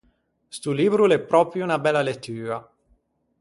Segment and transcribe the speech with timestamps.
[0.57, 2.57] Sto libbro o l’é pròpio unna bella lettua.